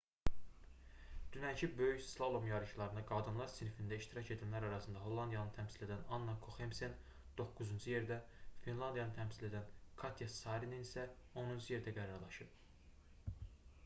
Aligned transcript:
dünənki 1.33 1.67
böyük 1.81 1.99
slalom 2.11 2.47
yarışlarında 2.53 3.03
qadınlar 3.11 3.51
sinfində 3.57 3.99
iştirak 4.03 4.31
edənlər 4.37 4.65
arasında 4.71 5.03
hollandiyanı 5.03 5.53
təmsil 5.59 5.85
edən 5.89 6.01
anna 6.19 6.35
koxemsen 6.47 6.97
9-cu 7.43 7.79
yerdə 7.93 8.19
finlandiyanı 8.65 9.15
təmsil 9.21 9.47
edən 9.51 9.69
katya 10.03 10.31
saarinen 10.41 10.83
isə 10.89 11.07
10-cu 11.45 11.75
yerdə 11.77 11.95
qərarlaşıb 12.03 13.41